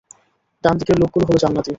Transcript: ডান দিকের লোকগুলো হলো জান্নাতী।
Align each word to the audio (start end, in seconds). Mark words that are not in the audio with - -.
ডান 0.63 0.75
দিকের 0.77 0.97
লোকগুলো 1.01 1.23
হলো 1.27 1.37
জান্নাতী। 1.37 1.69